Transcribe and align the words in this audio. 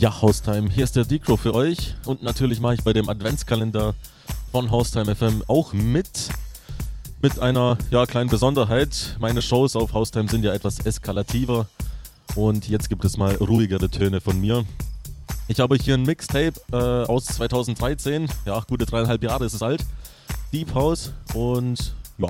Ja, 0.00 0.22
Haustime, 0.22 0.70
hier 0.70 0.84
ist 0.84 0.96
der 0.96 1.04
Decro 1.04 1.36
für 1.36 1.54
euch 1.54 1.94
und 2.06 2.22
natürlich 2.22 2.58
mache 2.58 2.72
ich 2.72 2.82
bei 2.82 2.94
dem 2.94 3.10
Adventskalender 3.10 3.94
von 4.50 4.70
Haustime 4.70 5.14
FM 5.14 5.42
auch 5.46 5.74
mit. 5.74 6.30
Mit 7.20 7.38
einer 7.38 7.76
ja, 7.90 8.06
kleinen 8.06 8.30
Besonderheit. 8.30 9.16
Meine 9.18 9.42
Shows 9.42 9.76
auf 9.76 9.92
Haustime 9.92 10.30
sind 10.30 10.42
ja 10.42 10.54
etwas 10.54 10.78
eskalativer 10.78 11.66
und 12.34 12.66
jetzt 12.66 12.88
gibt 12.88 13.04
es 13.04 13.18
mal 13.18 13.34
ruhigere 13.34 13.90
Töne 13.90 14.22
von 14.22 14.40
mir. 14.40 14.64
Ich 15.50 15.58
habe 15.58 15.74
hier 15.74 15.94
ein 15.94 16.04
Mixtape 16.04 16.52
äh, 16.72 16.76
aus 16.76 17.24
2013, 17.24 18.28
ja, 18.46 18.60
gute 18.68 18.86
dreieinhalb 18.86 19.20
Jahre 19.20 19.46
ist 19.46 19.54
es 19.54 19.62
alt. 19.64 19.84
Deep 20.52 20.72
House 20.74 21.12
und 21.34 21.92
ja, 22.18 22.28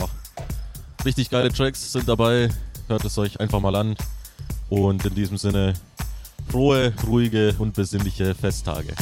richtig 1.04 1.28
geile 1.28 1.52
Tracks 1.52 1.92
sind 1.92 2.08
dabei. 2.08 2.48
Hört 2.88 3.04
es 3.04 3.18
euch 3.18 3.38
einfach 3.38 3.60
mal 3.60 3.76
an. 3.76 3.94
Und 4.70 5.04
in 5.04 5.14
diesem 5.14 5.36
Sinne, 5.36 5.74
frohe, 6.48 6.94
ruhige 7.06 7.54
und 7.58 7.74
besinnliche 7.74 8.34
Festtage. 8.34 8.94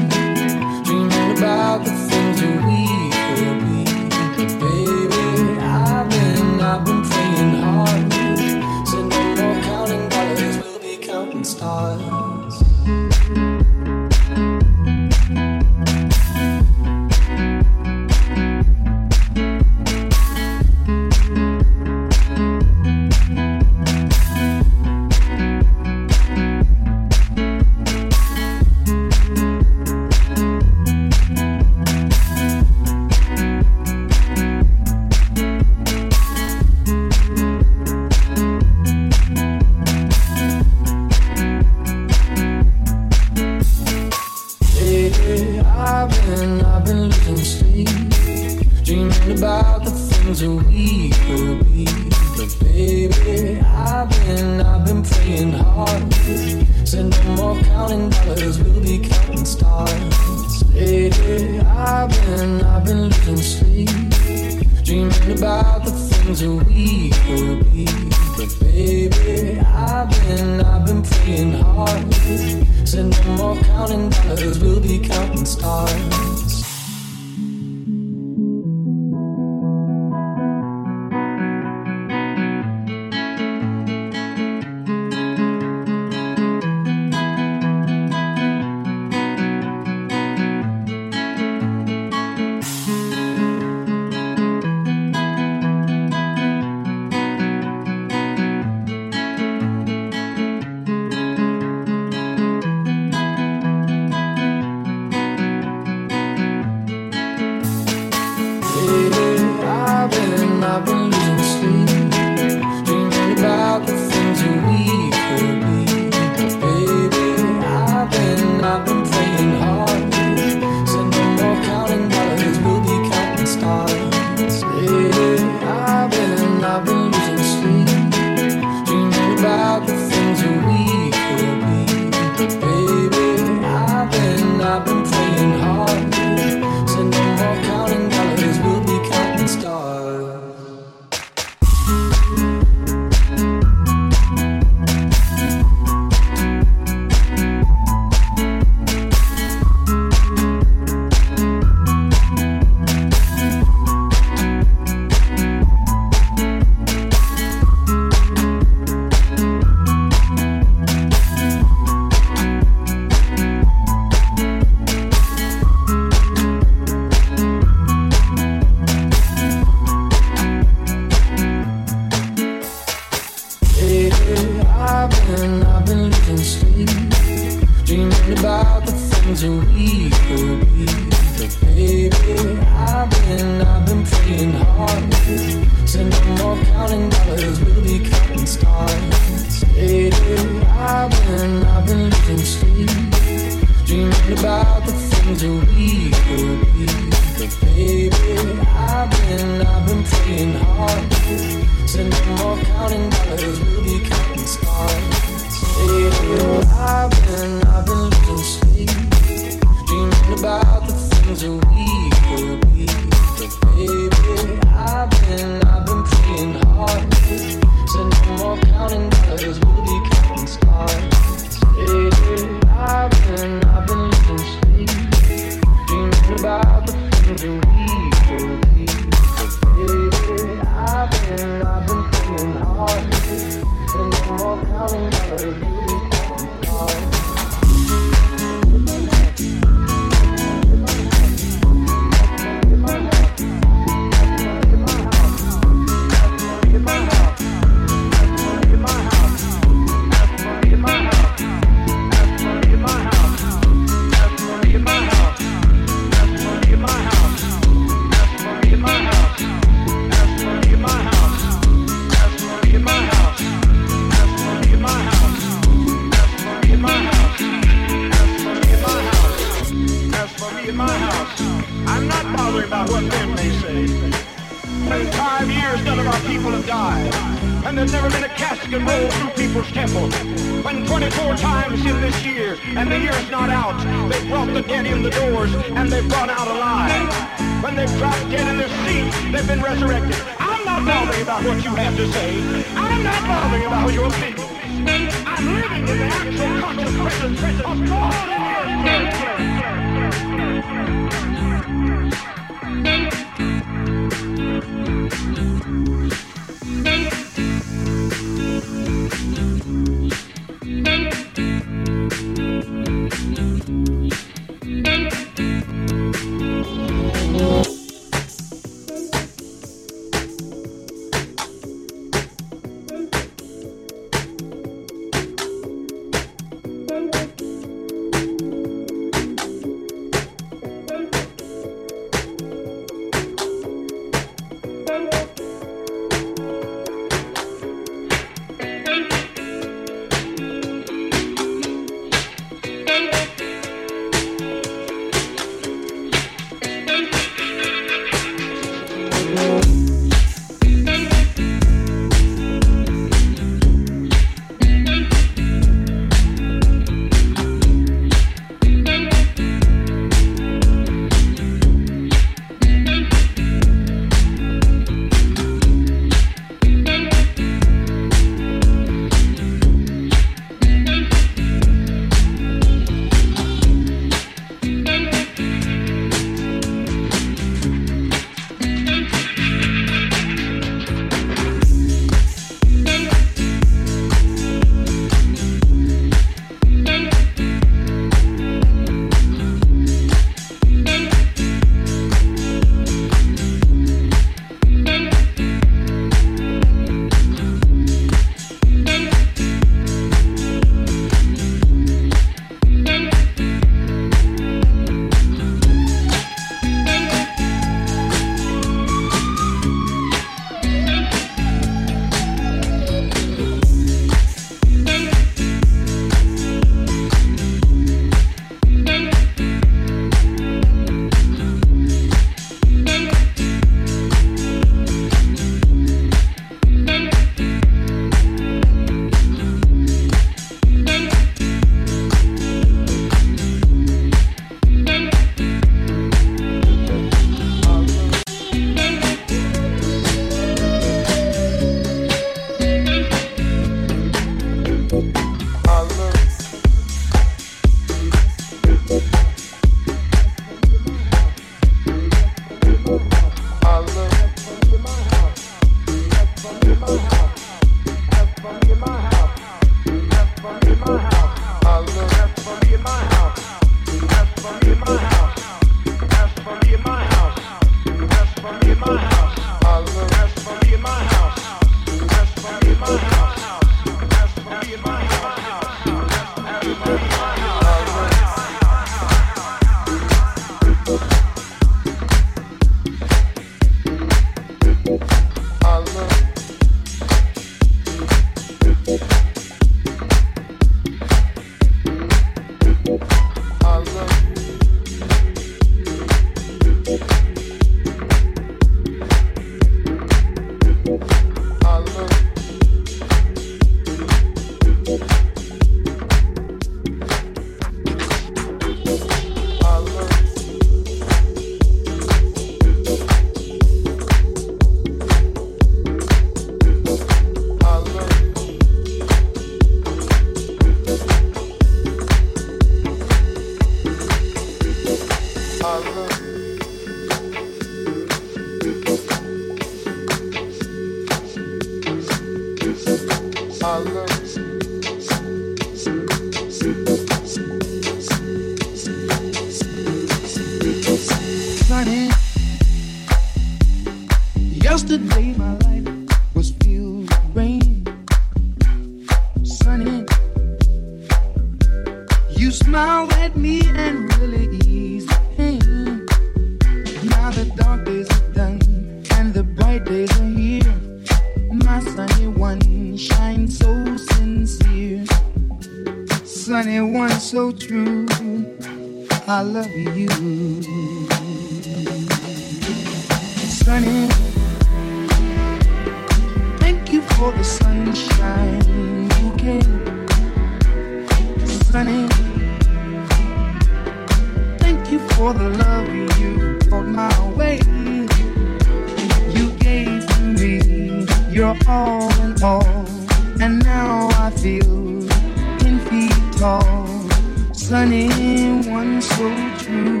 anyone 597.74 599.00
so 599.00 599.28
true. 599.58 600.00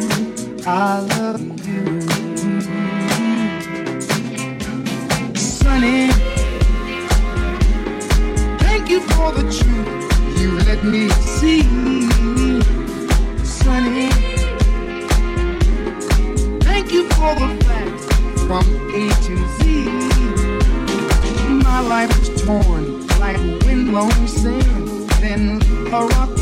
I 0.66 1.00
love 1.00 1.40
you, 1.66 2.00
Sunny. 5.34 6.08
Thank 8.58 8.90
you 8.90 9.00
for 9.00 9.32
the 9.32 9.42
truth 9.50 10.38
you 10.40 10.58
let 10.60 10.84
me 10.84 11.08
see, 11.10 11.62
Sunny. 13.44 14.10
Thank 16.60 16.92
you 16.92 17.08
for 17.10 17.34
the 17.34 17.48
facts 17.64 18.06
from 18.46 18.64
A 18.94 19.08
to 19.26 19.34
Z. 19.56 19.62
My 21.64 21.80
life 21.80 22.18
was 22.18 22.42
torn 22.42 23.06
like 23.18 23.38
windblown 23.64 24.28
sand, 24.28 24.88
then 25.20 25.60
a 25.92 26.06
rock 26.06 26.41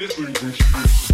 this 0.00 1.09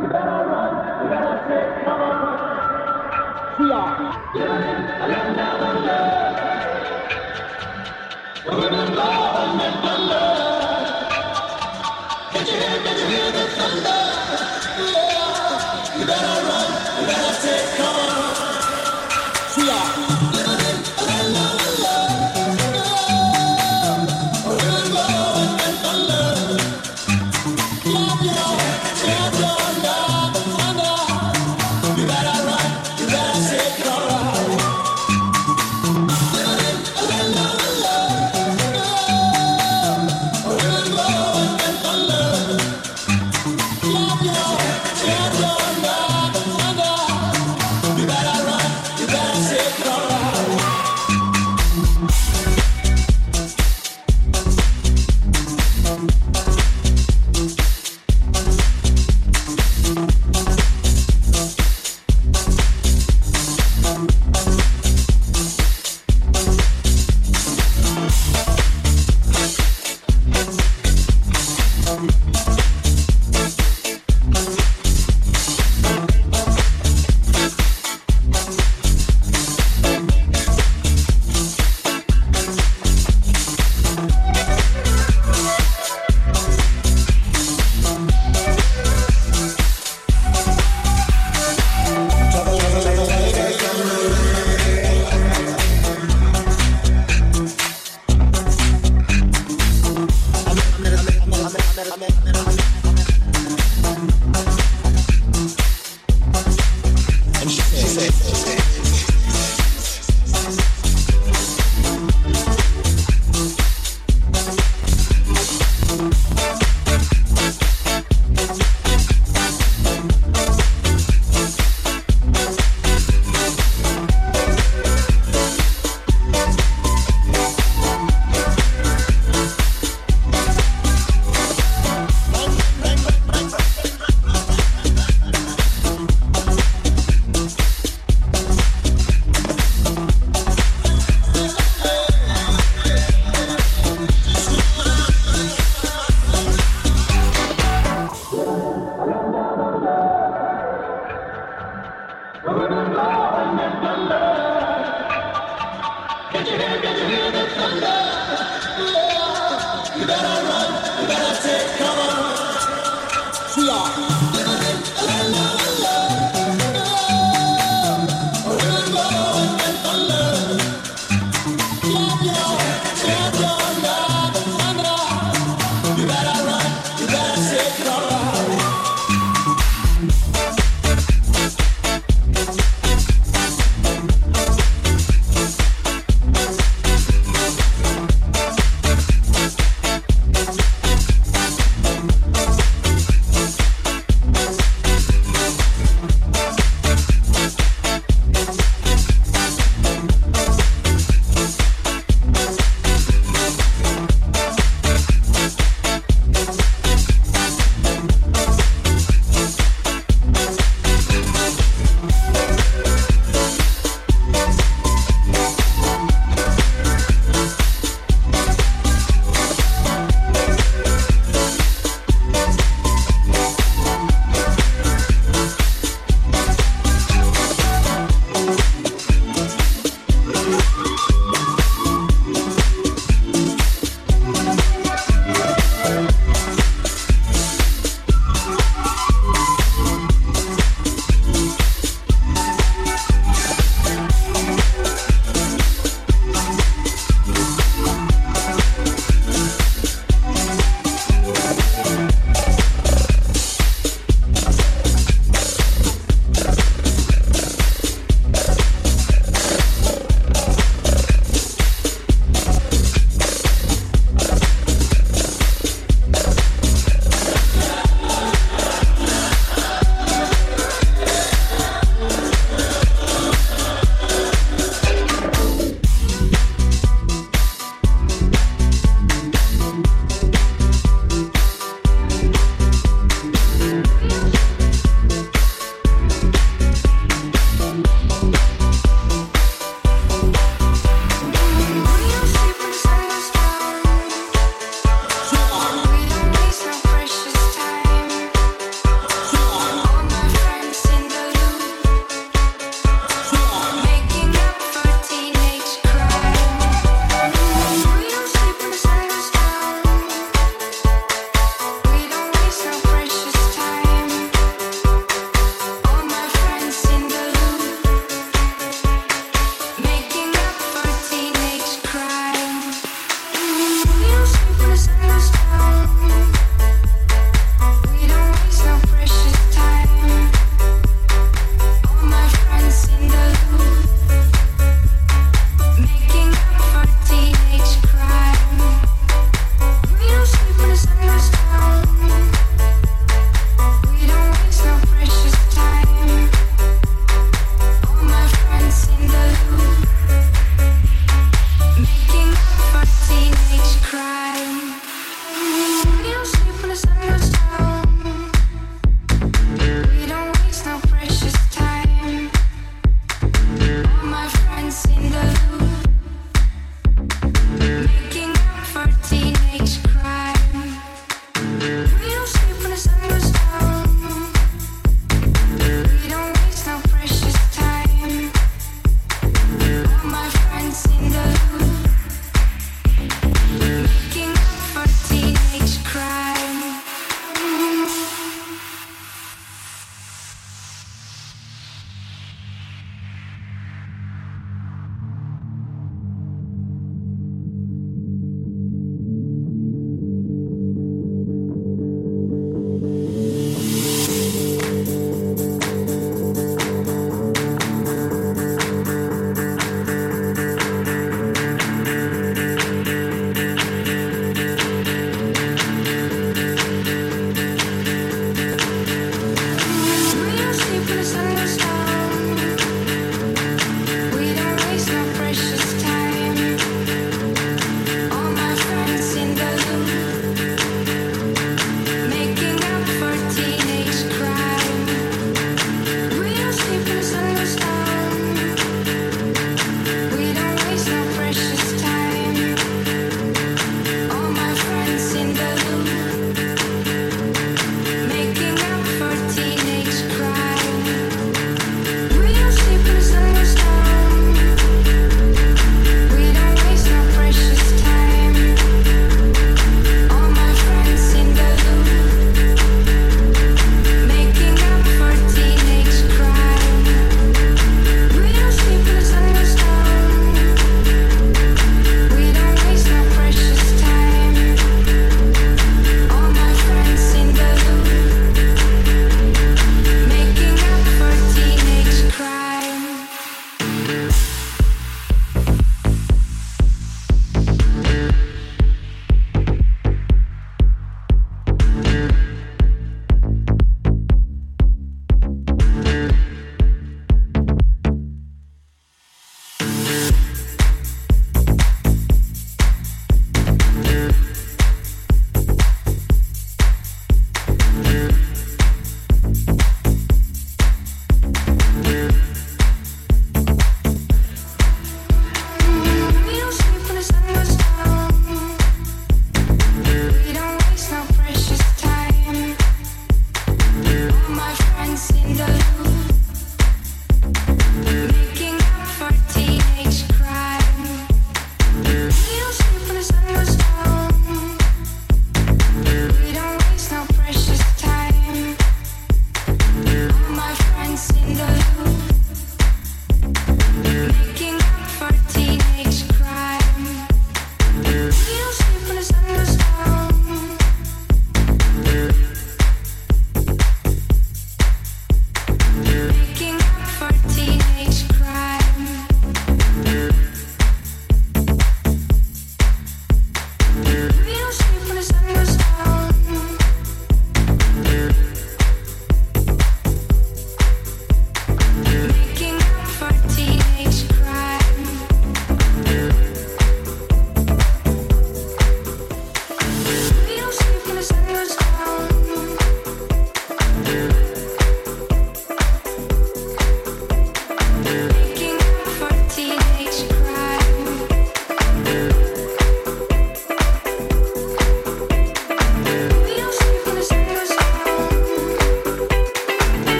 We 0.00 0.06
are. 3.70 4.32
Living 4.34 4.62
in. 4.62 4.80
We're 8.46 8.68
in 8.68 8.94
love. 8.94 9.29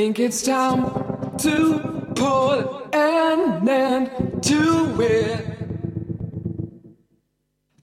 Think 0.00 0.18
it's 0.18 0.40
time 0.40 0.82
to 1.36 1.78
put 2.16 2.94
an 2.94 3.68
end 3.68 4.42
to 4.44 4.96
it. 4.98 5.44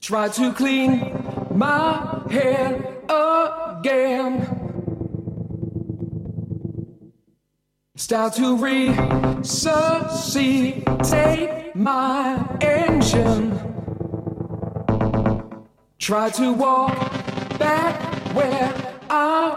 Try 0.02 0.28
to 0.30 0.52
clean 0.52 1.14
my 1.52 2.24
head 2.32 3.04
again. 3.08 4.48
Start 7.96 8.34
to 8.34 8.58
resuscitate 8.58 9.36
my 11.76 12.58
engine. 12.62 13.60
Try 16.00 16.32
to 16.32 16.52
walk 16.52 16.98
back 17.60 18.02
where 18.34 18.74
I 19.08 19.57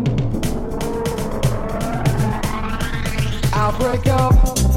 break 3.79 4.07
up. 4.07 4.70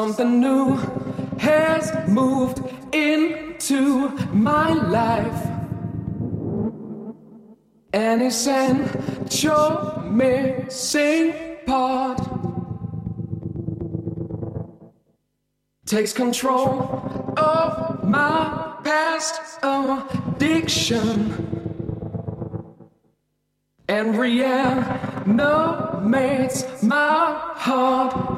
Something 0.00 0.34
new 0.40 0.76
has 1.40 1.92
moved 2.06 2.58
into 2.94 4.10
my 4.32 4.72
life. 4.72 5.42
An 7.92 8.22
essential 8.22 10.00
missing 10.08 11.34
part 11.66 12.20
takes 15.84 16.12
control 16.12 17.34
of 17.36 18.04
my 18.04 18.76
past 18.84 19.58
addiction 19.64 21.10
and 23.88 24.16
reanimates 24.16 24.84
my 26.84 27.36
heart. 27.56 28.37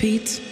Pete. 0.00 0.49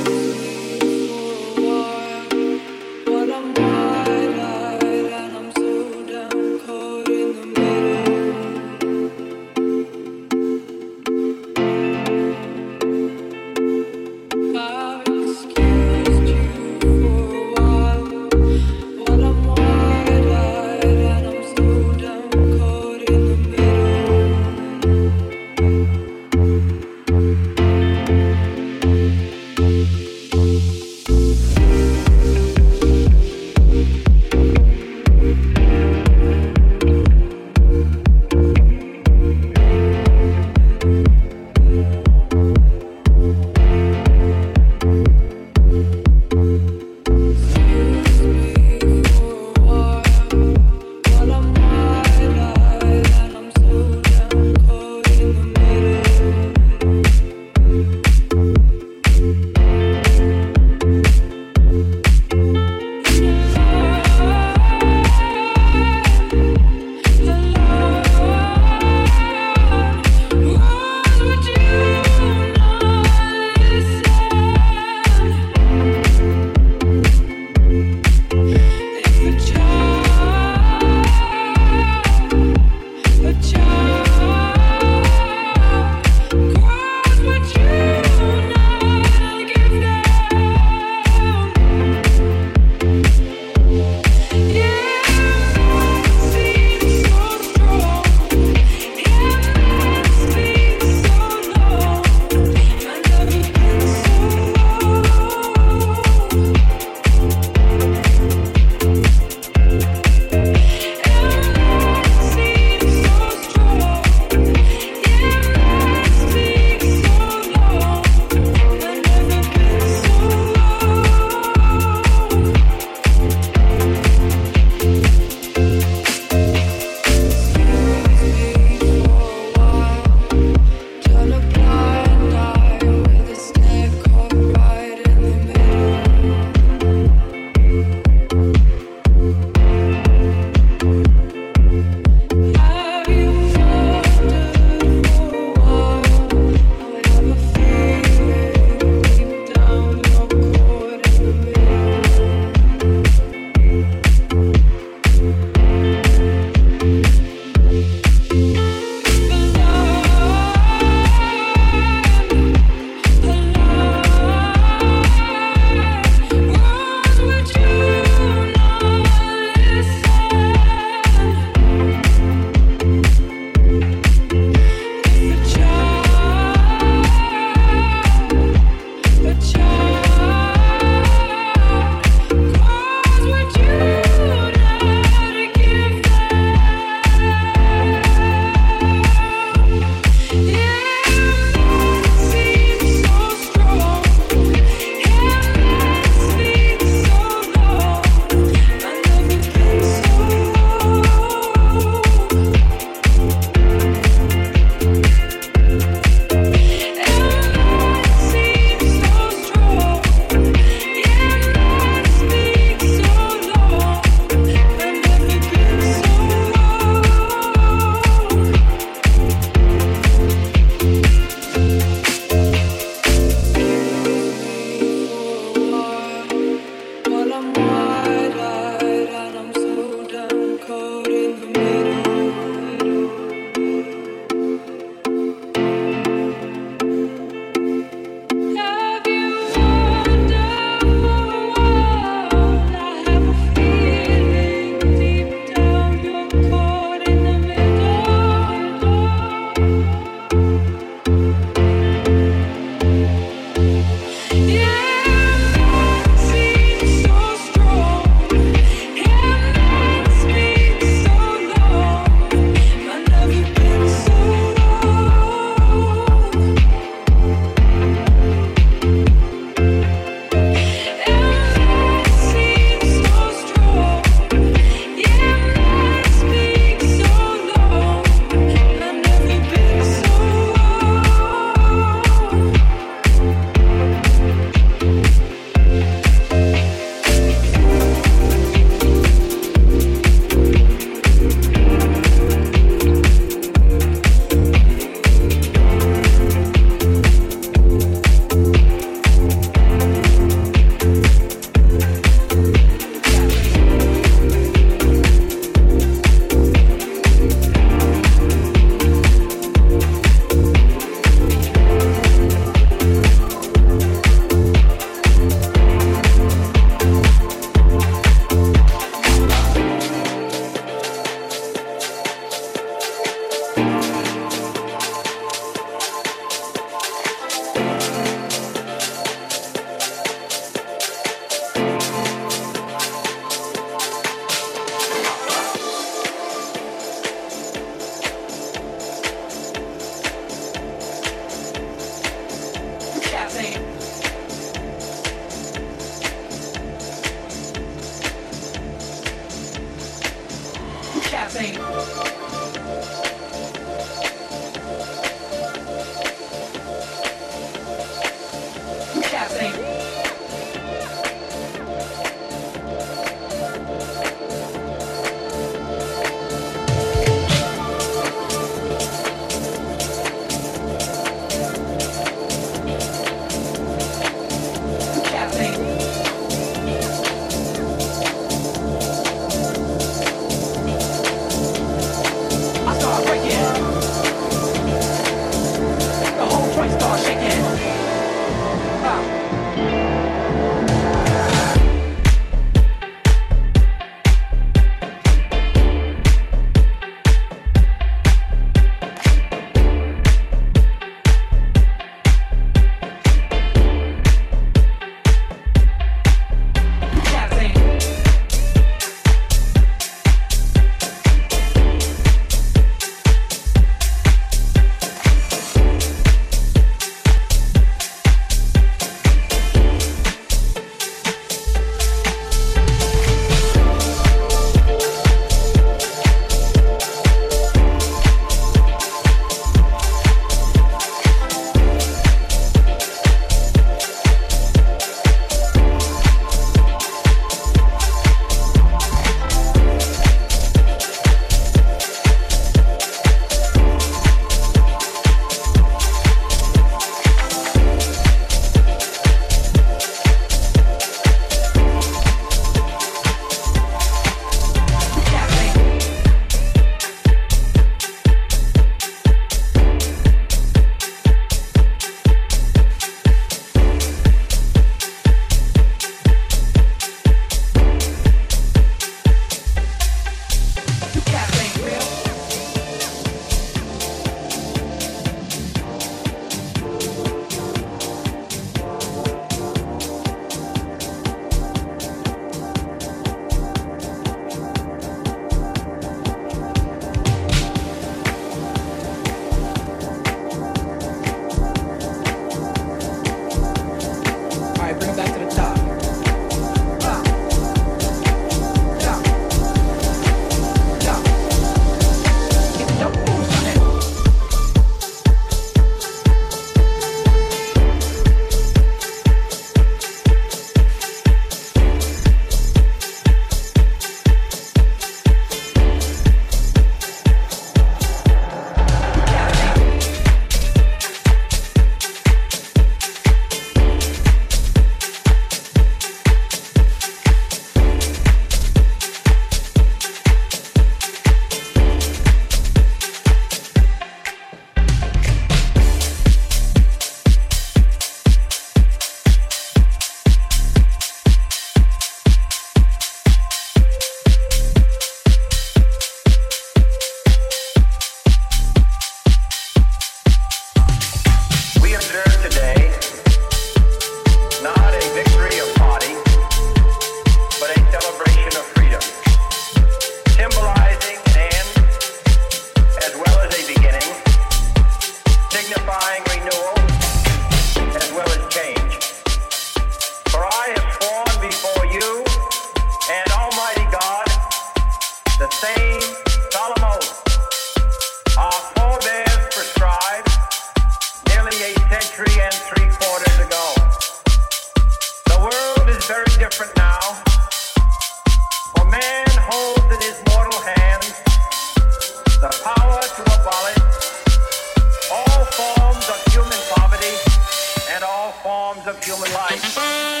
of 598.67 598.83
human 598.83 599.11
life. 599.13 600.00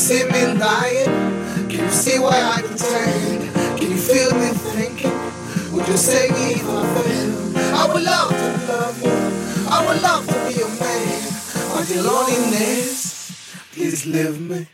See 0.00 0.24
me 0.24 0.46
lying? 0.54 1.68
Can 1.68 1.84
you 1.84 1.90
see 1.90 2.18
why 2.18 2.32
I 2.32 2.62
pretend? 2.62 3.52
Can 3.78 3.90
you 3.90 3.98
feel 3.98 4.32
me 4.32 4.48
thinking? 4.72 5.12
Would 5.72 5.86
you 5.88 5.96
say 5.98 6.28
if 6.30 6.64
I 6.66 6.80
fail? 6.94 7.74
I 7.74 7.86
would 7.92 8.02
love 8.02 8.30
to 8.30 8.72
love 8.72 8.96
you. 9.04 9.16
I 9.68 9.78
would 9.86 10.00
love 10.02 10.26
to 10.26 10.36
be 10.48 10.58
your 10.58 10.72
man. 10.80 11.20
But 11.74 11.90
your 11.90 12.04
loneliness, 12.04 13.44
please 13.72 14.06
leave 14.06 14.40
me. 14.40 14.66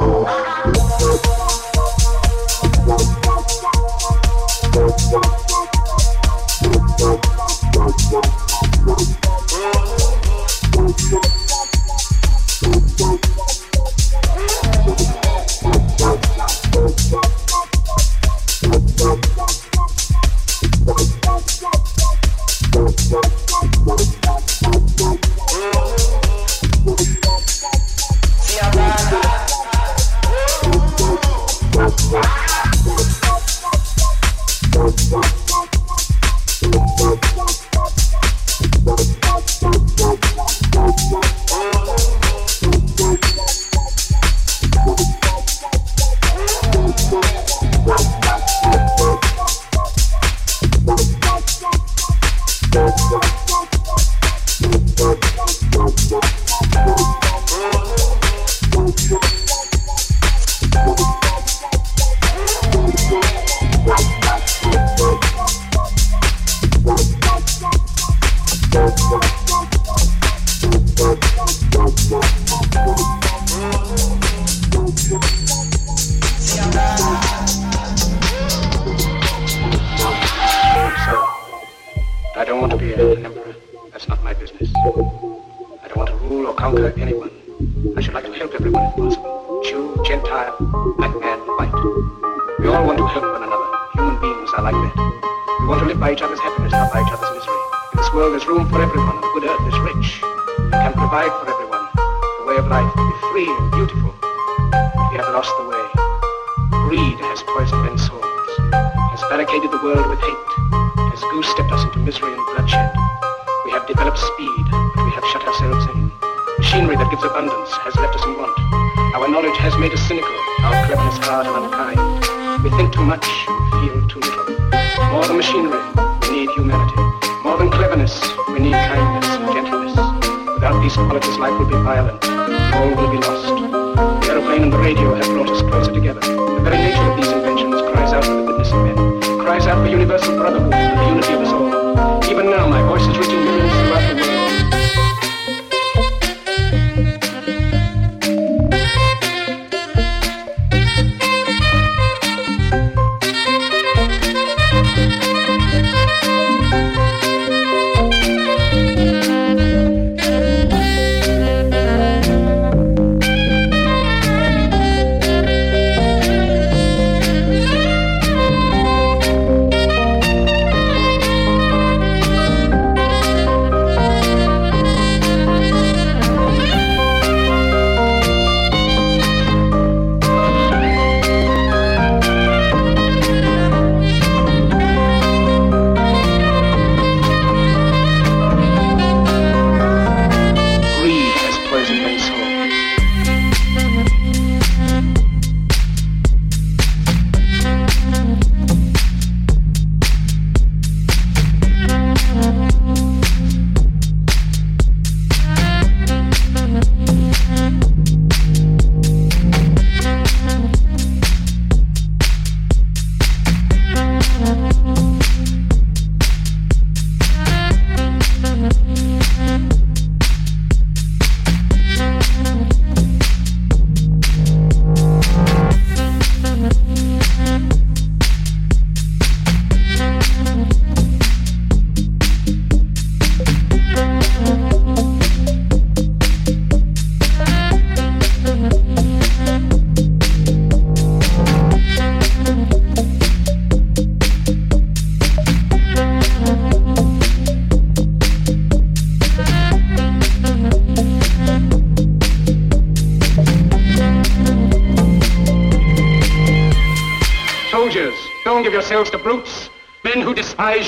Oh. 0.00 0.47